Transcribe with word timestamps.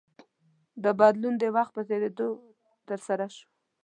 دا 0.83 0.91
بدلون 0.99 1.33
د 1.39 1.43
وخت 1.55 1.71
په 1.75 1.81
تېرېدو 1.89 2.27
ترسره 2.87 3.27
شو. 3.35 3.47